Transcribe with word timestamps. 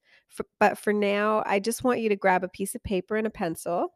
But 0.58 0.78
for 0.78 0.92
now, 0.92 1.42
I 1.47 1.61
just 1.61 1.84
want 1.84 2.00
you 2.00 2.08
to 2.08 2.16
grab 2.16 2.44
a 2.44 2.48
piece 2.48 2.75
of 2.75 2.83
paper 2.83 3.16
and 3.16 3.27
a 3.27 3.30
pencil 3.30 3.94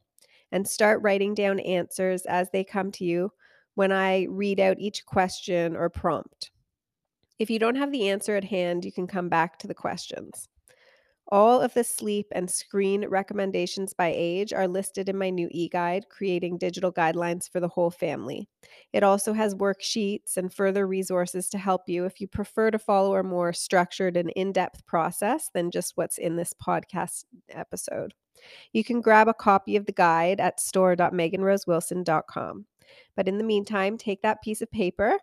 and 0.53 0.67
start 0.67 1.03
writing 1.03 1.34
down 1.34 1.61
answers 1.61 2.23
as 2.27 2.48
they 2.51 2.65
come 2.65 2.92
to 2.92 3.05
you 3.05 3.33
when 3.75 3.92
I 3.92 4.27
read 4.31 4.61
out 4.61 4.79
each 4.79 5.05
question 5.05 5.77
or 5.77 5.91
prompt. 5.91 6.51
If 7.39 7.51
you 7.51 7.59
don't 7.59 7.77
have 7.77 7.92
the 7.92 8.09
answer 8.09 8.36
at 8.36 8.45
hand, 8.45 8.85
you 8.85 8.92
can 8.92 9.07
come 9.07 9.29
back 9.29 9.58
to 9.58 9.67
the 9.67 9.74
questions. 9.74 10.48
All 11.29 11.61
of 11.61 11.75
the 11.75 11.83
sleep 11.83 12.29
and 12.33 12.48
screen 12.48 13.05
recommendations 13.09 13.92
by 13.92 14.13
age 14.14 14.53
are 14.53 14.69
listed 14.69 15.09
in 15.09 15.19
my 15.19 15.31
new 15.31 15.48
e 15.51 15.69
guide, 15.69 16.09
Creating 16.09 16.57
Digital 16.57 16.92
Guidelines 16.92 17.51
for 17.51 17.59
the 17.59 17.67
Whole 17.67 17.91
Family. 17.91 18.48
It 18.92 19.03
also 19.03 19.33
has 19.33 19.57
worksheets 19.57 20.36
and 20.36 20.55
further 20.55 20.86
resources 20.86 21.48
to 21.48 21.59
help 21.59 21.89
you 21.89 22.05
if 22.05 22.20
you 22.20 22.29
prefer 22.29 22.70
to 22.70 22.79
follow 22.79 23.17
a 23.17 23.25
more 23.25 23.53
structured 23.53 24.17
and 24.17 24.31
in 24.36 24.53
depth 24.53 24.86
process 24.86 25.51
than 25.53 25.73
just 25.73 25.97
what's 25.97 26.19
in 26.19 26.36
this 26.36 26.53
podcast 26.53 27.25
episode. 27.51 28.15
You 28.73 28.85
can 28.85 29.01
grab 29.01 29.27
a 29.27 29.35
copy 29.35 29.75
of 29.75 29.86
the 29.86 29.92
guide 29.92 30.39
at 30.39 30.61
store.meganrosewilson.com. 30.61 32.67
But 33.17 33.27
in 33.27 33.39
the 33.39 33.45
meantime, 33.45 33.98
take 33.98 34.23
that 34.23 34.42
piece 34.42 34.63
of 34.63 34.70
paper 34.70 35.19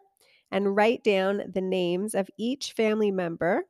and 0.51 0.75
write 0.75 1.01
down 1.03 1.43
the 1.53 1.61
names 1.61 2.13
of 2.13 2.29
each 2.37 2.73
family 2.73 3.11
member 3.11 3.63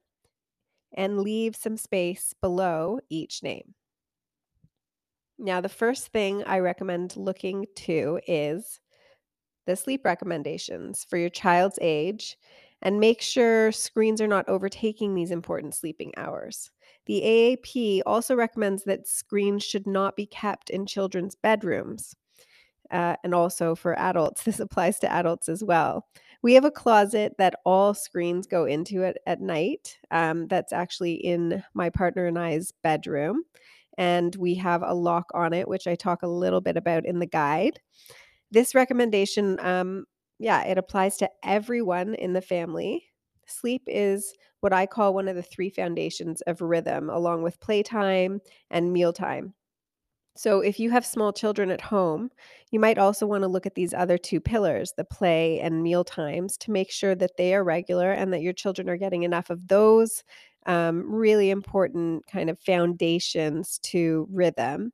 and 0.94 1.20
leave 1.20 1.56
some 1.56 1.78
space 1.78 2.34
below 2.42 3.00
each 3.10 3.44
name. 3.44 3.74
Now, 5.38 5.62
the 5.62 5.70
first 5.70 6.08
thing 6.08 6.44
I 6.46 6.60
recommend 6.60 7.18
looking 7.18 7.66
to 7.78 8.20
is 8.28 8.80
the 9.66 9.76
sleep 9.76 10.06
recommendations 10.06 11.06
for 11.10 11.18
your 11.18 11.30
child's 11.30 11.80
age 11.82 12.38
and 12.82 13.00
make 13.00 13.22
sure 13.22 13.72
screens 13.72 14.22
are 14.22 14.28
not 14.28 14.48
overtaking 14.50 15.16
these 15.16 15.32
important 15.32 15.74
sleeping 15.74 16.12
hours. 16.18 16.70
The 17.06 17.22
AAP 17.22 18.02
also 18.06 18.36
recommends 18.36 18.84
that 18.84 19.08
screens 19.08 19.64
should 19.64 19.88
not 19.88 20.16
be 20.16 20.26
kept 20.26 20.70
in 20.70 20.86
children's 20.86 21.36
bedrooms. 21.36 22.16
Uh, 22.92 23.16
and 23.24 23.34
also 23.34 23.74
for 23.74 23.98
adults, 23.98 24.44
this 24.46 24.60
applies 24.60 25.00
to 25.00 25.12
adults 25.12 25.50
as 25.50 25.64
well. 25.64 26.08
We 26.44 26.54
have 26.56 26.66
a 26.66 26.72
closet 26.72 27.36
that 27.40 27.56
all 27.66 27.94
screens 27.94 28.46
go 28.48 28.66
into 28.66 29.02
it 29.04 29.18
at 29.26 29.42
night. 29.42 29.98
Um, 30.12 30.48
that's 30.48 30.74
actually 30.74 31.14
in 31.14 31.64
my 31.74 31.90
partner 31.90 32.28
and 32.28 32.38
I's 32.38 32.72
bedroom. 32.84 33.44
And 33.98 34.36
we 34.36 34.56
have 34.56 34.84
a 34.84 34.94
lock 34.94 35.32
on 35.34 35.54
it, 35.54 35.68
which 35.68 35.88
I 35.88 35.96
talk 35.96 36.22
a 36.22 36.28
little 36.28 36.62
bit 36.62 36.78
about 36.78 37.06
in 37.06 37.20
the 37.20 37.26
guide. 37.26 37.80
This 38.52 38.76
recommendation, 38.76 39.60
um, 39.62 40.06
yeah, 40.40 40.64
it 40.64 40.78
applies 40.78 41.18
to 41.18 41.30
everyone 41.44 42.16
in 42.16 42.34
the 42.34 42.42
family. 42.42 43.06
Sleep 43.48 43.84
is 43.88 44.34
what 44.62 44.74
I 44.74 44.86
call 44.86 45.14
one 45.14 45.28
of 45.28 45.36
the 45.36 45.44
three 45.44 45.70
foundations 45.70 46.42
of 46.42 46.62
rhythm, 46.62 47.10
along 47.10 47.44
with 47.44 47.60
playtime 47.60 48.42
and 48.70 48.94
mealtime. 48.94 49.54
So, 50.36 50.62
if 50.62 50.80
you 50.80 50.90
have 50.90 51.06
small 51.06 51.32
children 51.32 51.70
at 51.70 51.82
home, 51.82 52.32
you 52.72 52.80
might 52.80 52.98
also 52.98 53.28
want 53.28 53.44
to 53.44 53.48
look 53.48 53.66
at 53.68 53.76
these 53.76 53.94
other 53.94 54.18
two 54.18 54.40
pillars, 54.40 54.94
the 54.98 55.04
play 55.06 55.60
and 55.60 55.84
meal 55.84 56.04
times, 56.04 56.58
to 56.60 56.72
make 56.72 56.90
sure 56.92 57.14
that 57.16 57.38
they 57.38 57.54
are 57.54 57.64
regular 57.64 58.12
and 58.12 58.34
that 58.34 58.42
your 58.42 58.54
children 58.54 58.90
are 58.90 58.98
getting 58.98 59.24
enough 59.24 59.50
of 59.52 59.68
those 59.68 60.24
um, 60.66 61.14
really 61.14 61.50
important 61.52 62.26
kind 62.28 62.50
of 62.50 62.60
foundations 62.60 63.78
to 63.84 64.28
rhythm 64.32 64.92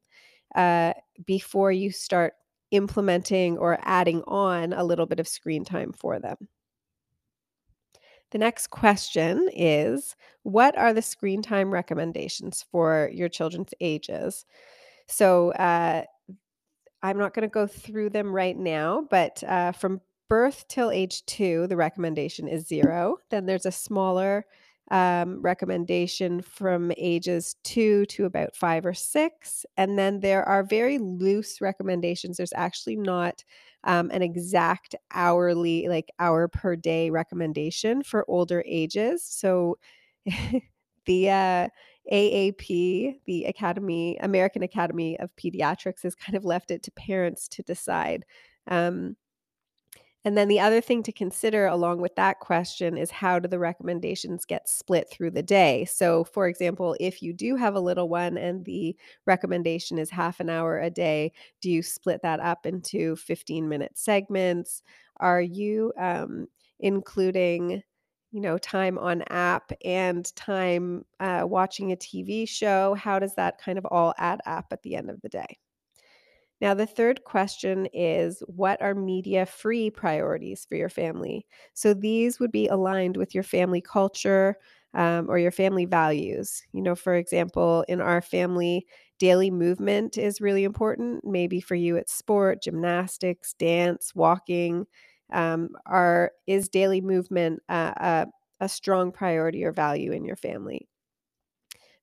uh, 0.55 0.93
before 1.25 1.71
you 1.71 1.91
start 1.91 2.33
implementing 2.71 3.57
or 3.57 3.79
adding 3.83 4.23
on 4.27 4.73
a 4.73 4.83
little 4.83 5.05
bit 5.07 5.19
of 5.19 5.27
screen 5.27 5.65
time 5.65 5.93
for 5.93 6.19
them. 6.19 6.37
The 8.31 8.37
next 8.37 8.67
question 8.67 9.49
is 9.53 10.15
What 10.43 10.77
are 10.77 10.93
the 10.93 11.01
screen 11.01 11.41
time 11.41 11.71
recommendations 11.71 12.63
for 12.71 13.09
your 13.13 13.29
children's 13.29 13.73
ages? 13.79 14.45
So 15.09 15.51
uh, 15.53 16.03
I'm 17.01 17.17
not 17.17 17.33
going 17.33 17.47
to 17.47 17.53
go 17.53 17.67
through 17.67 18.11
them 18.11 18.31
right 18.31 18.57
now, 18.57 19.07
but 19.09 19.43
uh, 19.43 19.71
from 19.71 20.01
birth 20.27 20.65
till 20.67 20.91
age 20.91 21.25
two, 21.25 21.67
the 21.67 21.75
recommendation 21.75 22.47
is 22.47 22.67
zero. 22.67 23.17
Then 23.29 23.45
there's 23.45 23.65
a 23.65 23.71
smaller 23.71 24.45
um, 24.91 25.41
recommendation 25.41 26.41
from 26.41 26.91
ages 26.97 27.55
two 27.63 28.05
to 28.07 28.25
about 28.25 28.55
five 28.55 28.85
or 28.85 28.93
six. 28.93 29.65
And 29.77 29.97
then 29.97 30.19
there 30.19 30.47
are 30.47 30.63
very 30.63 30.97
loose 30.97 31.61
recommendations. 31.61 32.37
There's 32.37 32.53
actually 32.53 32.95
not 32.95 33.43
um, 33.83 34.09
an 34.11 34.21
exact 34.21 34.95
hourly, 35.11 35.87
like 35.87 36.09
hour 36.19 36.47
per 36.47 36.75
day 36.75 37.09
recommendation 37.09 38.03
for 38.03 38.25
older 38.27 38.63
ages. 38.67 39.23
So 39.23 39.77
the 41.05 41.29
uh, 41.29 41.67
AAP, 42.11 43.19
the 43.25 43.45
Academy, 43.45 44.17
American 44.17 44.63
Academy 44.63 45.19
of 45.19 45.35
Pediatrics, 45.35 46.03
has 46.03 46.15
kind 46.15 46.35
of 46.35 46.45
left 46.45 46.71
it 46.71 46.83
to 46.83 46.91
parents 46.91 47.47
to 47.49 47.63
decide. 47.63 48.25
Um, 48.67 49.15
and 50.25 50.37
then 50.37 50.49
the 50.49 50.59
other 50.59 50.81
thing 50.81 51.01
to 51.03 51.13
consider 51.13 51.65
along 51.67 52.01
with 52.01 52.13
that 52.15 52.39
question 52.39 52.97
is 52.97 53.09
how 53.09 53.39
do 53.39 53.47
the 53.47 53.59
recommendations 53.59 54.43
get 54.45 54.67
split 54.67 55.09
through 55.09 55.31
the 55.31 55.43
day? 55.43 55.85
So, 55.85 56.25
for 56.25 56.47
example, 56.47 56.95
if 56.99 57.21
you 57.21 57.31
do 57.31 57.55
have 57.55 57.75
a 57.75 57.79
little 57.79 58.09
one 58.09 58.37
and 58.37 58.65
the 58.65 58.97
recommendation 59.25 59.97
is 59.97 60.09
half 60.09 60.41
an 60.41 60.49
hour 60.49 60.79
a 60.79 60.89
day, 60.89 61.31
do 61.61 61.71
you 61.71 61.81
split 61.81 62.21
that 62.23 62.41
up 62.41 62.65
into 62.65 63.15
15 63.15 63.69
minute 63.69 63.97
segments? 63.97 64.83
Are 65.17 65.41
you 65.41 65.93
um, 65.97 66.47
including 66.79 67.81
you 68.31 68.41
know 68.41 68.57
time 68.57 68.97
on 68.97 69.21
app 69.29 69.71
and 69.83 70.33
time 70.35 71.05
uh, 71.19 71.43
watching 71.45 71.91
a 71.91 71.95
tv 71.97 72.47
show 72.47 72.93
how 72.95 73.19
does 73.19 73.35
that 73.35 73.57
kind 73.59 73.77
of 73.77 73.85
all 73.87 74.13
add 74.17 74.41
up 74.45 74.67
at 74.71 74.81
the 74.83 74.95
end 74.95 75.09
of 75.09 75.21
the 75.21 75.29
day 75.29 75.57
Now, 76.61 76.73
the 76.73 76.85
third 76.85 77.23
question 77.23 77.87
is 77.93 78.43
what 78.47 78.81
are 78.81 78.93
media 78.93 79.45
free 79.45 79.89
priorities 79.89 80.65
for 80.65 80.75
your 80.75 80.89
family? 80.89 81.45
So 81.73 81.93
these 81.93 82.39
would 82.39 82.51
be 82.51 82.67
aligned 82.67 83.15
with 83.15 83.33
your 83.33 83.43
family 83.43 83.79
culture 83.81 84.57
um, 84.93 85.29
or 85.29 85.37
your 85.39 85.51
family 85.51 85.85
values. 85.85 86.61
You 86.73 86.81
know, 86.81 86.95
for 86.95 87.15
example, 87.15 87.85
in 87.87 88.01
our 88.01 88.21
family, 88.21 88.85
daily 89.19 89.51
movement 89.51 90.17
is 90.17 90.41
really 90.41 90.65
important. 90.65 91.23
Maybe 91.23 91.61
for 91.61 91.75
you, 91.75 91.95
it's 91.95 92.13
sport, 92.13 92.61
gymnastics, 92.61 93.53
dance, 93.53 94.13
walking. 94.13 94.85
Um, 95.31 95.69
are 95.85 96.31
is 96.47 96.69
daily 96.69 97.01
movement 97.01 97.61
a, 97.69 98.27
a 98.59 98.69
strong 98.69 99.11
priority 99.11 99.63
or 99.63 99.71
value 99.71 100.11
in 100.11 100.25
your 100.25 100.35
family? 100.35 100.87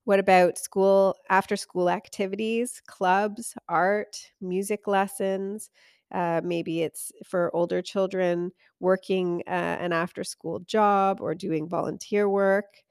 What 0.05 0.19
about 0.19 0.57
school, 0.57 1.15
after 1.29 1.55
school 1.57 1.89
activities, 1.89 2.81
clubs, 2.87 3.55
art, 3.67 4.31
music 4.39 4.87
lessons? 4.87 5.69
Uh, 6.11 6.39
maybe 6.43 6.81
it's 6.81 7.11
for 7.25 7.53
older 7.53 7.81
children 7.81 8.51
working 8.79 9.43
uh, 9.47 9.49
an 9.51 9.91
after 9.91 10.23
school 10.23 10.59
job 10.61 11.19
or 11.19 11.35
doing 11.35 11.67
volunteer 11.67 12.29
work. 12.29 12.81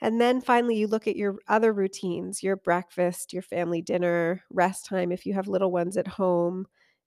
And 0.00 0.20
then 0.20 0.40
finally, 0.40 0.76
you 0.76 0.86
look 0.88 1.08
at 1.08 1.16
your 1.16 1.38
other 1.48 1.72
routines 1.72 2.42
your 2.42 2.56
breakfast, 2.56 3.32
your 3.32 3.42
family 3.42 3.82
dinner, 3.82 4.42
rest 4.50 4.86
time 4.86 5.12
if 5.12 5.26
you 5.26 5.34
have 5.34 5.48
little 5.48 5.72
ones 5.72 5.96
at 5.96 6.06
home, 6.08 6.66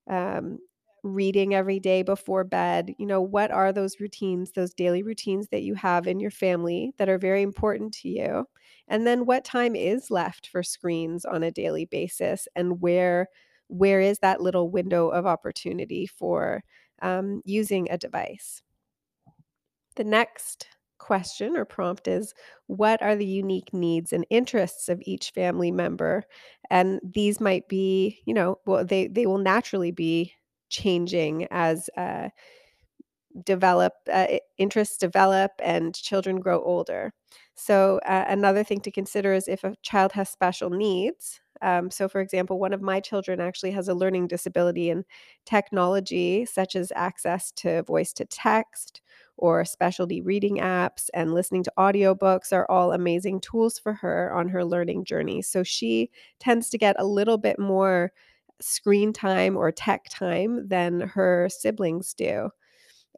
um, 0.09 0.59
reading 1.03 1.53
every 1.53 1.79
day 1.79 2.03
before 2.03 2.43
bed. 2.43 2.93
You 2.97 3.05
know, 3.05 3.21
what 3.21 3.51
are 3.51 3.71
those 3.73 3.99
routines, 3.99 4.51
those 4.51 4.73
daily 4.73 5.03
routines 5.03 5.47
that 5.49 5.63
you 5.63 5.73
have 5.75 6.07
in 6.07 6.19
your 6.19 6.31
family 6.31 6.93
that 6.97 7.09
are 7.09 7.17
very 7.17 7.41
important 7.41 7.93
to 7.95 8.09
you? 8.09 8.45
And 8.87 9.07
then 9.07 9.25
what 9.25 9.45
time 9.45 9.75
is 9.75 10.11
left 10.11 10.47
for 10.47 10.63
screens 10.63 11.25
on 11.25 11.43
a 11.43 11.51
daily 11.51 11.85
basis 11.85 12.47
and 12.55 12.81
where 12.81 13.27
where 13.67 14.01
is 14.01 14.19
that 14.19 14.41
little 14.41 14.69
window 14.69 15.07
of 15.09 15.25
opportunity 15.25 16.05
for 16.05 16.61
um, 17.01 17.41
using 17.45 17.89
a 17.89 17.97
device? 17.97 18.61
The 19.95 20.03
next 20.03 20.67
question 20.97 21.57
or 21.57 21.65
prompt 21.65 22.07
is 22.07 22.33
what 22.67 23.01
are 23.01 23.15
the 23.15 23.25
unique 23.25 23.73
needs 23.73 24.13
and 24.13 24.25
interests 24.29 24.87
of 24.87 25.01
each 25.03 25.31
family 25.31 25.71
member 25.71 26.23
and 26.69 26.99
these 27.03 27.39
might 27.41 27.67
be 27.67 28.21
you 28.25 28.33
know 28.35 28.59
well 28.67 28.85
they 28.85 29.07
they 29.07 29.25
will 29.25 29.39
naturally 29.39 29.89
be 29.89 30.31
changing 30.71 31.47
as 31.51 31.89
uh, 31.97 32.29
develop 33.45 33.93
uh, 34.11 34.27
interests 34.57 34.97
develop 34.97 35.51
and 35.63 35.95
children 35.95 36.39
grow 36.39 36.61
older. 36.63 37.13
So 37.55 37.99
uh, 38.05 38.25
another 38.27 38.63
thing 38.63 38.81
to 38.81 38.91
consider 38.91 39.33
is 39.33 39.47
if 39.47 39.63
a 39.63 39.75
child 39.83 40.11
has 40.13 40.29
special 40.29 40.69
needs 40.69 41.39
um, 41.63 41.91
so 41.91 42.09
for 42.09 42.21
example 42.21 42.57
one 42.59 42.73
of 42.73 42.81
my 42.81 42.99
children 42.99 43.39
actually 43.39 43.69
has 43.71 43.87
a 43.87 43.93
learning 43.93 44.27
disability 44.27 44.89
and 44.89 45.05
technology 45.45 46.43
such 46.43 46.75
as 46.75 46.91
access 46.95 47.51
to 47.51 47.83
voice 47.83 48.13
to 48.13 48.25
text 48.25 48.99
or 49.37 49.63
specialty 49.63 50.21
reading 50.21 50.57
apps 50.57 51.09
and 51.13 51.33
listening 51.35 51.63
to 51.63 51.71
audiobooks 51.77 52.51
are 52.51 52.69
all 52.69 52.91
amazing 52.93 53.39
tools 53.39 53.77
for 53.77 53.93
her 53.93 54.33
on 54.33 54.49
her 54.49 54.65
learning 54.65 55.05
journey. 55.05 55.41
So 55.41 55.61
she 55.63 56.09
tends 56.39 56.69
to 56.71 56.77
get 56.79 56.95
a 56.99 57.05
little 57.05 57.37
bit 57.37 57.59
more 57.59 58.11
screen 58.61 59.13
time 59.13 59.57
or 59.57 59.71
tech 59.71 60.05
time 60.09 60.67
than 60.67 61.01
her 61.01 61.49
siblings 61.49 62.13
do. 62.13 62.49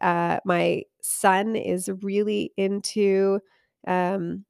Uh, 0.01 0.39
my 0.45 0.83
son 1.01 1.55
is 1.55 1.89
really 2.01 2.51
into 2.57 3.39
um, 3.87 4.45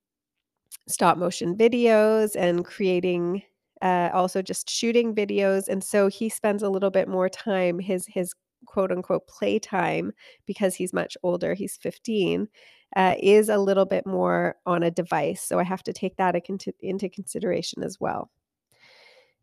stop 0.88 1.18
motion 1.18 1.56
videos 1.56 2.36
and 2.36 2.66
creating 2.66 3.42
uh, 3.82 4.10
also 4.14 4.42
just 4.42 4.70
shooting 4.70 5.14
videos 5.14 5.68
and 5.68 5.84
so 5.84 6.08
he 6.08 6.30
spends 6.30 6.64
a 6.64 6.70
little 6.70 6.90
bit 6.90 7.08
more 7.08 7.30
time 7.30 7.80
his 7.80 8.06
his 8.08 8.34
quote 8.66 8.92
unquote 8.92 9.28
playtime 9.28 10.12
because 10.46 10.76
he's 10.76 10.94
much 10.94 11.18
older 11.24 11.54
he's 11.54 11.78
15 11.78 12.48
uh, 12.96 13.16
is 13.22 13.50
a 13.50 13.58
little 13.58 13.86
bit 13.86 14.06
more 14.06 14.56
on 14.66 14.84
a 14.84 14.92
device 14.92 15.42
so 15.42 15.60
i 15.60 15.64
have 15.64 15.84
to 15.84 15.94
take 15.94 16.16
that 16.18 16.36
into, 16.48 16.74
into 16.82 17.10
consideration 17.10 17.84
as 17.84 18.00
well 18.00 18.30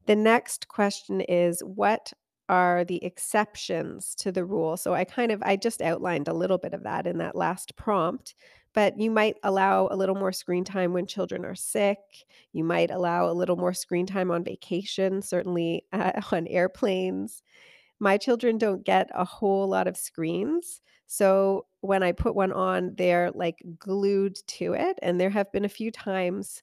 the 0.06 0.16
next 0.16 0.68
question 0.68 1.20
is 1.20 1.60
what 1.60 2.12
are 2.48 2.84
the 2.84 3.02
exceptions 3.04 4.14
to 4.16 4.32
the 4.32 4.44
rule? 4.44 4.76
So 4.76 4.92
I 4.92 5.04
kind 5.04 5.30
of 5.30 5.42
I 5.44 5.56
just 5.56 5.80
outlined 5.80 6.28
a 6.28 6.34
little 6.34 6.58
bit 6.58 6.74
of 6.74 6.82
that 6.82 7.06
in 7.06 7.18
that 7.18 7.36
last 7.36 7.76
prompt, 7.76 8.34
but 8.74 8.98
you 8.98 9.10
might 9.10 9.36
allow 9.42 9.88
a 9.88 9.96
little 9.96 10.16
more 10.16 10.32
screen 10.32 10.64
time 10.64 10.92
when 10.92 11.06
children 11.06 11.44
are 11.44 11.54
sick. 11.54 11.98
You 12.52 12.64
might 12.64 12.90
allow 12.90 13.30
a 13.30 13.32
little 13.32 13.56
more 13.56 13.72
screen 13.72 14.06
time 14.06 14.30
on 14.30 14.44
vacation, 14.44 15.22
certainly 15.22 15.84
uh, 15.92 16.12
on 16.32 16.46
airplanes. 16.48 17.42
My 18.00 18.16
children 18.16 18.58
don't 18.58 18.84
get 18.84 19.10
a 19.14 19.24
whole 19.24 19.68
lot 19.68 19.86
of 19.86 19.96
screens. 19.96 20.80
So 21.06 21.66
when 21.80 22.02
I 22.02 22.12
put 22.12 22.36
one 22.36 22.52
on, 22.52 22.94
they're 22.96 23.30
like 23.32 23.62
glued 23.78 24.36
to 24.46 24.74
it. 24.74 24.98
And 25.02 25.20
there 25.20 25.30
have 25.30 25.50
been 25.52 25.64
a 25.64 25.68
few 25.68 25.90
times 25.90 26.62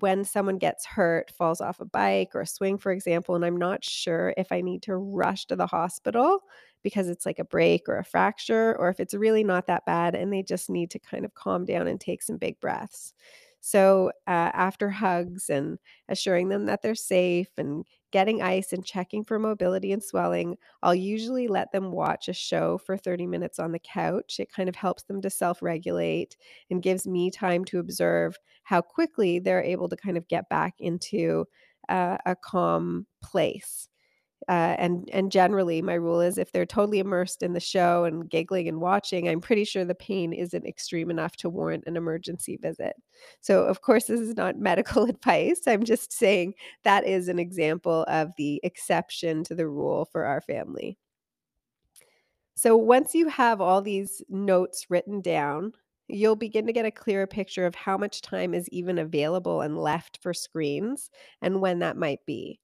when 0.00 0.24
someone 0.24 0.58
gets 0.58 0.84
hurt, 0.86 1.30
falls 1.30 1.60
off 1.60 1.80
a 1.80 1.84
bike 1.84 2.30
or 2.34 2.40
a 2.42 2.46
swing, 2.46 2.78
for 2.78 2.92
example, 2.92 3.34
and 3.34 3.44
I'm 3.44 3.56
not 3.56 3.84
sure 3.84 4.34
if 4.36 4.50
I 4.52 4.60
need 4.60 4.82
to 4.84 4.96
rush 4.96 5.46
to 5.46 5.56
the 5.56 5.66
hospital 5.66 6.40
because 6.82 7.08
it's 7.08 7.24
like 7.26 7.38
a 7.38 7.44
break 7.44 7.88
or 7.88 7.98
a 7.98 8.04
fracture, 8.04 8.76
or 8.78 8.88
if 8.90 9.00
it's 9.00 9.14
really 9.14 9.44
not 9.44 9.66
that 9.68 9.86
bad 9.86 10.14
and 10.14 10.32
they 10.32 10.42
just 10.42 10.68
need 10.68 10.90
to 10.90 10.98
kind 10.98 11.24
of 11.24 11.34
calm 11.34 11.64
down 11.64 11.86
and 11.86 12.00
take 12.00 12.22
some 12.22 12.36
big 12.36 12.60
breaths. 12.60 13.14
So, 13.60 14.08
uh, 14.26 14.50
after 14.52 14.90
hugs 14.90 15.48
and 15.48 15.78
assuring 16.08 16.48
them 16.50 16.66
that 16.66 16.82
they're 16.82 16.94
safe 16.94 17.48
and 17.56 17.86
getting 18.14 18.40
ice 18.40 18.72
and 18.72 18.86
checking 18.86 19.24
for 19.24 19.40
mobility 19.40 19.90
and 19.92 20.00
swelling, 20.00 20.56
I'll 20.84 20.94
usually 20.94 21.48
let 21.48 21.72
them 21.72 21.90
watch 21.90 22.28
a 22.28 22.32
show 22.32 22.78
for 22.78 22.96
30 22.96 23.26
minutes 23.26 23.58
on 23.58 23.72
the 23.72 23.80
couch. 23.80 24.36
It 24.38 24.52
kind 24.52 24.68
of 24.68 24.76
helps 24.76 25.02
them 25.02 25.20
to 25.22 25.28
self 25.30 25.60
regulate 25.60 26.36
and 26.70 26.80
gives 26.80 27.08
me 27.08 27.32
time 27.32 27.64
to 27.66 27.80
observe 27.80 28.36
how 28.62 28.82
quickly 28.82 29.40
they're 29.40 29.64
able 29.64 29.88
to 29.88 29.96
kind 29.96 30.16
of 30.16 30.28
get 30.28 30.48
back 30.48 30.74
into 30.78 31.46
uh, 31.88 32.18
a 32.24 32.36
calm 32.36 33.06
place. 33.20 33.88
Uh, 34.48 34.76
and 34.78 35.08
and 35.12 35.32
generally, 35.32 35.80
my 35.82 35.94
rule 35.94 36.20
is 36.20 36.38
if 36.38 36.52
they're 36.52 36.66
totally 36.66 36.98
immersed 36.98 37.42
in 37.42 37.52
the 37.54 37.60
show 37.60 38.04
and 38.04 38.28
giggling 38.28 38.68
and 38.68 38.80
watching, 38.80 39.28
I'm 39.28 39.40
pretty 39.40 39.64
sure 39.64 39.84
the 39.84 39.94
pain 39.94 40.32
isn't 40.32 40.66
extreme 40.66 41.10
enough 41.10 41.36
to 41.38 41.48
warrant 41.50 41.84
an 41.86 41.96
emergency 41.96 42.56
visit. 42.60 42.94
So, 43.40 43.64
of 43.64 43.80
course, 43.82 44.04
this 44.06 44.20
is 44.20 44.36
not 44.36 44.58
medical 44.58 45.04
advice. 45.04 45.62
I'm 45.66 45.84
just 45.84 46.12
saying 46.12 46.54
that 46.84 47.06
is 47.06 47.28
an 47.28 47.38
example 47.38 48.04
of 48.08 48.30
the 48.36 48.60
exception 48.64 49.44
to 49.44 49.54
the 49.54 49.68
rule 49.68 50.04
for 50.12 50.24
our 50.24 50.40
family. 50.40 50.98
So, 52.56 52.76
once 52.76 53.14
you 53.14 53.28
have 53.28 53.60
all 53.60 53.82
these 53.82 54.22
notes 54.28 54.86
written 54.90 55.20
down, 55.20 55.72
you'll 56.08 56.36
begin 56.36 56.66
to 56.66 56.72
get 56.72 56.86
a 56.86 56.90
clearer 56.90 57.26
picture 57.26 57.66
of 57.66 57.74
how 57.74 57.96
much 57.96 58.22
time 58.22 58.54
is 58.54 58.68
even 58.70 58.98
available 58.98 59.60
and 59.62 59.78
left 59.78 60.18
for 60.22 60.34
screens 60.34 61.10
and 61.42 61.60
when 61.60 61.78
that 61.80 61.96
might 61.96 62.24
be. 62.26 62.60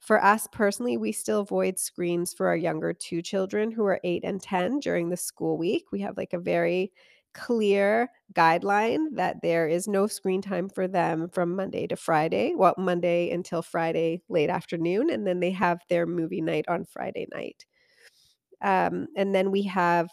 For 0.00 0.22
us 0.22 0.46
personally, 0.52 0.96
we 0.96 1.12
still 1.12 1.40
avoid 1.40 1.78
screens 1.78 2.32
for 2.32 2.46
our 2.48 2.56
younger 2.56 2.92
two 2.92 3.22
children 3.22 3.72
who 3.72 3.84
are 3.84 4.00
eight 4.04 4.22
and 4.24 4.40
10 4.40 4.78
during 4.80 5.08
the 5.10 5.16
school 5.16 5.58
week. 5.58 5.84
We 5.92 6.00
have 6.00 6.16
like 6.16 6.32
a 6.32 6.38
very 6.38 6.92
clear 7.34 8.08
guideline 8.32 9.08
that 9.16 9.42
there 9.42 9.68
is 9.68 9.86
no 9.88 10.06
screen 10.06 10.40
time 10.40 10.68
for 10.70 10.88
them 10.88 11.28
from 11.28 11.54
Monday 11.56 11.86
to 11.88 11.96
Friday. 11.96 12.54
Well, 12.54 12.74
Monday 12.78 13.30
until 13.30 13.62
Friday 13.62 14.22
late 14.28 14.48
afternoon. 14.48 15.10
And 15.10 15.26
then 15.26 15.40
they 15.40 15.50
have 15.50 15.80
their 15.88 16.06
movie 16.06 16.40
night 16.40 16.64
on 16.68 16.84
Friday 16.84 17.26
night. 17.32 17.66
Um, 18.62 19.08
and 19.16 19.34
then 19.34 19.50
we 19.50 19.64
have 19.64 20.08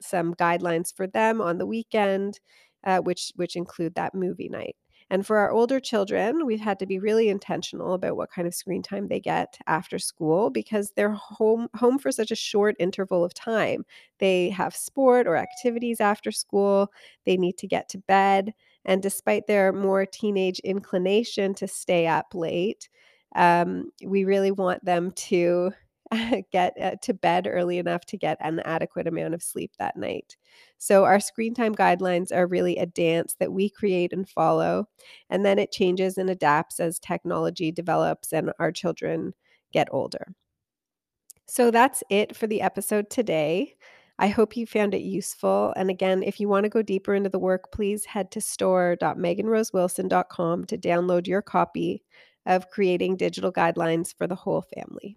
some 0.00 0.34
guidelines 0.34 0.94
for 0.94 1.06
them 1.06 1.40
on 1.40 1.58
the 1.58 1.66
weekend, 1.66 2.40
uh, 2.84 3.00
which 3.00 3.32
which 3.36 3.56
include 3.56 3.94
that 3.96 4.14
movie 4.14 4.48
night. 4.48 4.76
And 5.12 5.26
for 5.26 5.36
our 5.36 5.50
older 5.52 5.78
children, 5.78 6.46
we've 6.46 6.60
had 6.62 6.78
to 6.78 6.86
be 6.86 6.98
really 6.98 7.28
intentional 7.28 7.92
about 7.92 8.16
what 8.16 8.30
kind 8.30 8.48
of 8.48 8.54
screen 8.54 8.82
time 8.82 9.08
they 9.08 9.20
get 9.20 9.58
after 9.66 9.98
school 9.98 10.48
because 10.48 10.92
they're 10.96 11.10
home 11.12 11.68
home 11.76 11.98
for 11.98 12.10
such 12.10 12.30
a 12.30 12.34
short 12.36 12.76
interval 12.80 13.22
of 13.22 13.34
time. 13.34 13.84
They 14.20 14.48
have 14.50 14.74
sport 14.74 15.26
or 15.26 15.36
activities 15.36 16.00
after 16.00 16.32
school. 16.32 16.90
They 17.26 17.36
need 17.36 17.58
to 17.58 17.66
get 17.68 17.90
to 17.90 17.98
bed. 17.98 18.54
And 18.86 19.02
despite 19.02 19.46
their 19.46 19.70
more 19.72 20.06
teenage 20.06 20.60
inclination 20.60 21.52
to 21.56 21.68
stay 21.68 22.06
up 22.06 22.34
late, 22.34 22.88
um, 23.36 23.90
we 24.04 24.24
really 24.24 24.50
want 24.50 24.82
them 24.84 25.12
to 25.12 25.72
get 26.52 26.74
uh, 26.80 26.96
to 27.02 27.14
bed 27.14 27.48
early 27.50 27.78
enough 27.78 28.04
to 28.06 28.16
get 28.16 28.36
an 28.40 28.60
adequate 28.60 29.06
amount 29.06 29.34
of 29.34 29.42
sleep 29.42 29.72
that 29.78 29.96
night. 29.96 30.36
So, 30.78 31.04
our 31.04 31.20
screen 31.20 31.54
time 31.54 31.74
guidelines 31.74 32.32
are 32.32 32.46
really 32.46 32.76
a 32.76 32.86
dance 32.86 33.36
that 33.38 33.52
we 33.52 33.70
create 33.70 34.12
and 34.12 34.28
follow, 34.28 34.88
and 35.30 35.44
then 35.44 35.58
it 35.58 35.72
changes 35.72 36.18
and 36.18 36.30
adapts 36.30 36.80
as 36.80 36.98
technology 36.98 37.72
develops 37.72 38.32
and 38.32 38.52
our 38.58 38.72
children 38.72 39.34
get 39.72 39.88
older. 39.90 40.34
So, 41.46 41.70
that's 41.70 42.02
it 42.10 42.36
for 42.36 42.46
the 42.46 42.60
episode 42.60 43.10
today. 43.10 43.76
I 44.18 44.28
hope 44.28 44.56
you 44.56 44.66
found 44.66 44.94
it 44.94 45.02
useful. 45.02 45.72
And 45.76 45.90
again, 45.90 46.22
if 46.22 46.38
you 46.38 46.48
want 46.48 46.64
to 46.64 46.70
go 46.70 46.82
deeper 46.82 47.14
into 47.14 47.30
the 47.30 47.38
work, 47.38 47.72
please 47.72 48.04
head 48.04 48.30
to 48.32 48.40
store.meganrosewilson.com 48.40 50.64
to 50.66 50.78
download 50.78 51.26
your 51.26 51.42
copy 51.42 52.04
of 52.44 52.68
Creating 52.70 53.16
Digital 53.16 53.52
Guidelines 53.52 54.14
for 54.16 54.26
the 54.26 54.34
Whole 54.34 54.64
Family. 54.76 55.16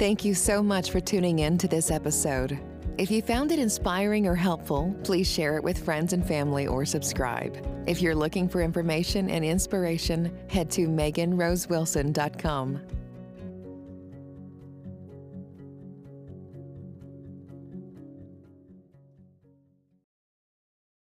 Thank 0.00 0.24
you 0.24 0.32
so 0.32 0.62
much 0.62 0.90
for 0.90 0.98
tuning 0.98 1.40
in 1.40 1.58
to 1.58 1.68
this 1.68 1.90
episode. 1.90 2.58
If 2.96 3.10
you 3.10 3.20
found 3.20 3.52
it 3.52 3.58
inspiring 3.58 4.26
or 4.26 4.34
helpful, 4.34 4.96
please 5.04 5.30
share 5.30 5.56
it 5.56 5.62
with 5.62 5.84
friends 5.84 6.14
and 6.14 6.26
family 6.26 6.66
or 6.66 6.86
subscribe. 6.86 7.62
If 7.86 8.00
you're 8.00 8.14
looking 8.14 8.48
for 8.48 8.62
information 8.62 9.28
and 9.28 9.44
inspiration, 9.44 10.34
head 10.48 10.70
to 10.70 10.88
meganrosewilson.com. 10.88 12.99